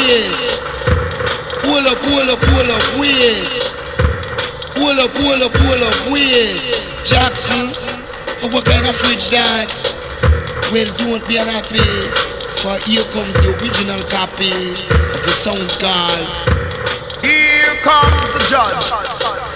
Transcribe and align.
weird. 0.00 0.34
Pull 1.62 1.86
up, 1.86 1.98
pull 1.98 2.30
up, 2.30 2.40
pull 2.40 2.70
up, 2.70 2.84
weird. 2.98 3.48
Pull 4.74 4.98
up, 5.00 5.10
pull 5.12 5.42
up, 5.42 5.52
pull 5.52 5.84
up, 5.84 5.96
weird. 6.10 6.56
Jackson, 7.04 7.68
what 8.50 8.64
kind 8.64 8.86
of 8.86 8.96
fridge 8.96 9.28
that? 9.30 9.68
Well, 10.72 10.90
don't 10.98 11.26
be 11.28 11.36
unhappy, 11.36 11.84
for 12.62 12.78
here 12.88 13.04
comes 13.12 13.34
the 13.34 13.52
original 13.60 14.00
copy 14.08 14.72
of 15.14 15.20
the 15.24 15.32
sound 15.32 15.68
called. 15.80 16.28
Here 17.24 17.74
comes 17.82 18.28
the 18.32 18.40
judge. 18.48 19.49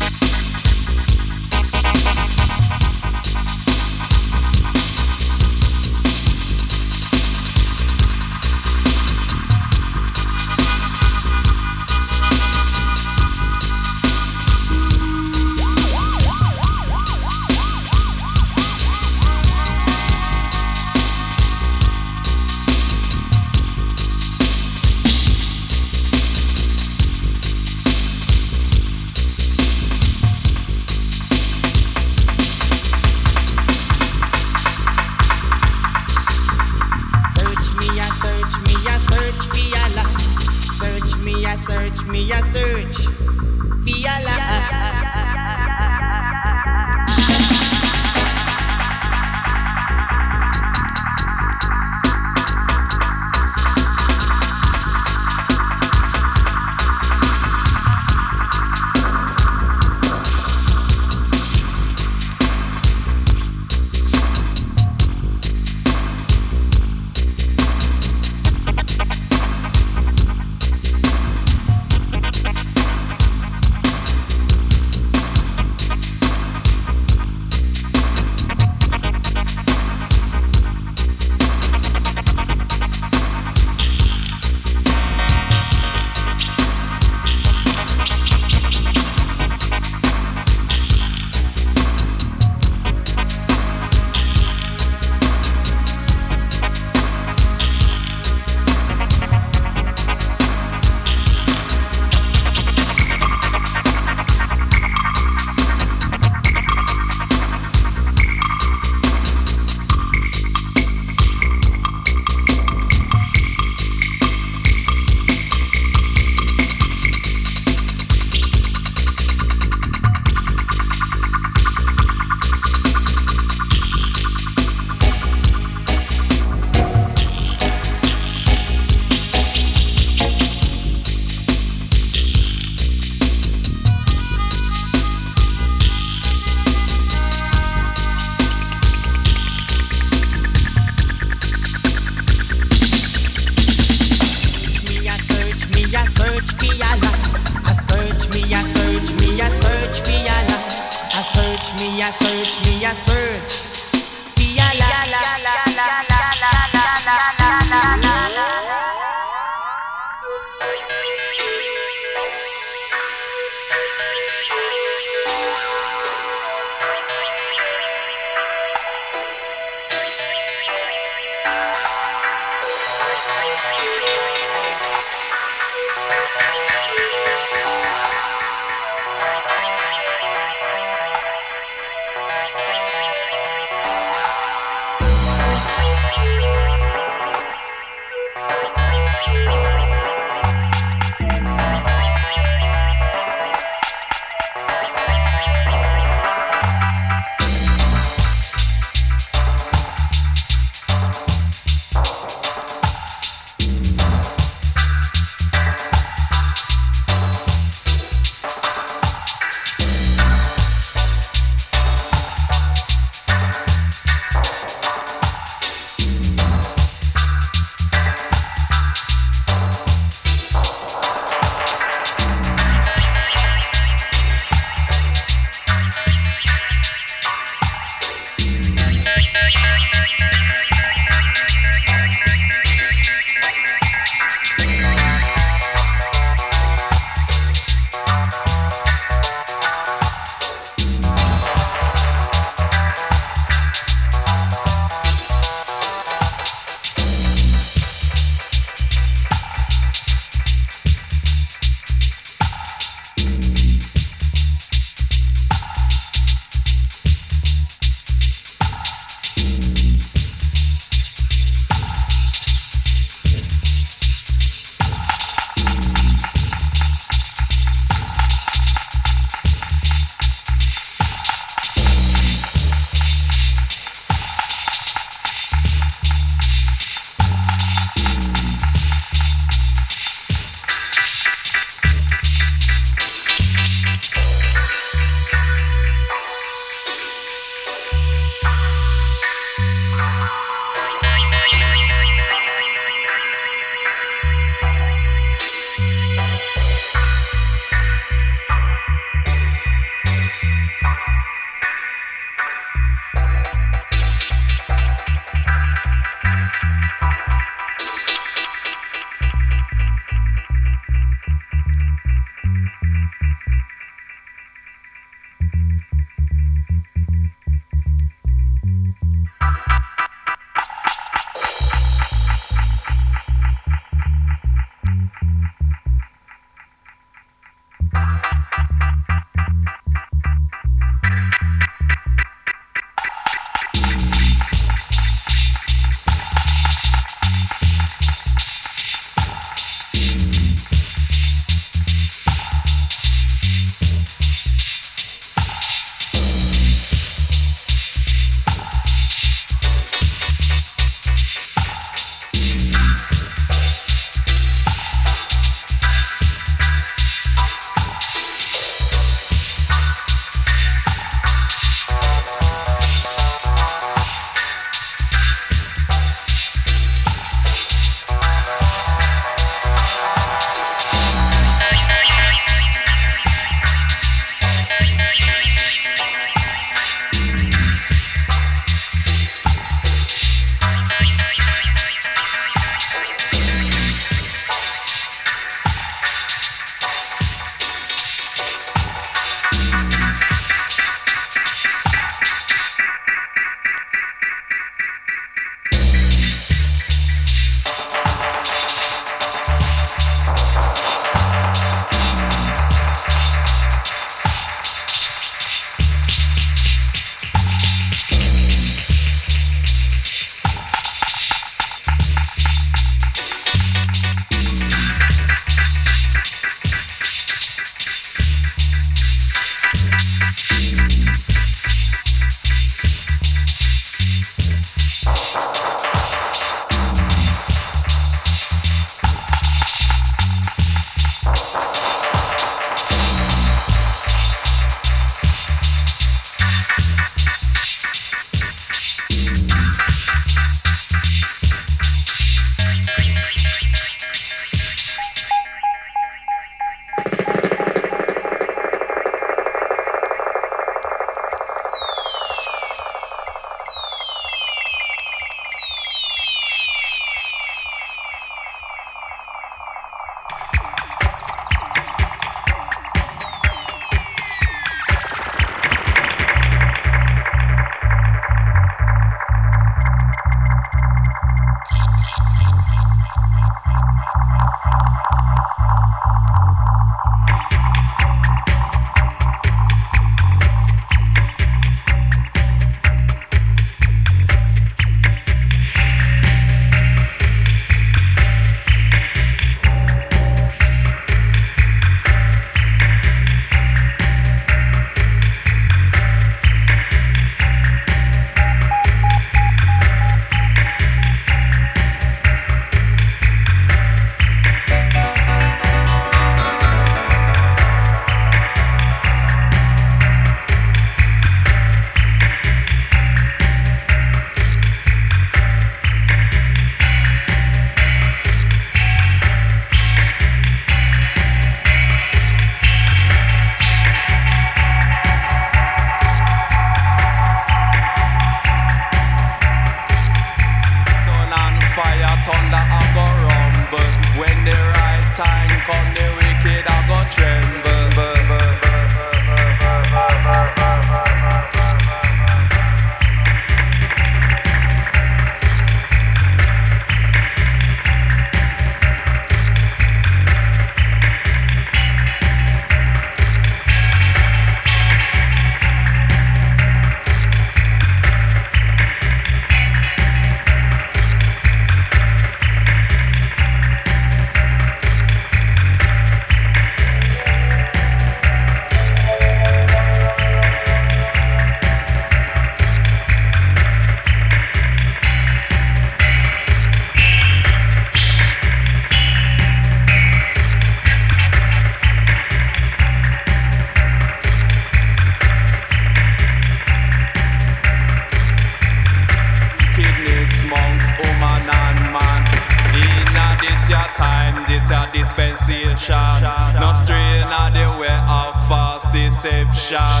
Deception. 599.22 600.00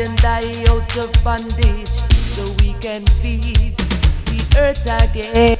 And 0.00 0.20
I 0.24 0.42
out 0.70 0.96
of 0.96 1.12
bondage, 1.22 1.86
so 1.86 2.42
we 2.58 2.72
can 2.80 3.06
feed 3.22 3.76
the 4.26 4.40
earth 4.58 4.86
again. 4.86 5.54